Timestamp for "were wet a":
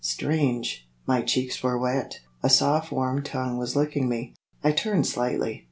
1.61-2.49